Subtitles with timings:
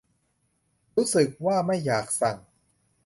[0.95, 2.37] รู้สึกว่าไม่อยากสั่ง